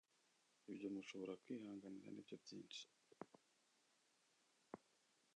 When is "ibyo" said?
0.71-0.87